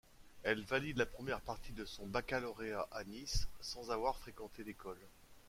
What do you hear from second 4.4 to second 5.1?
l'école.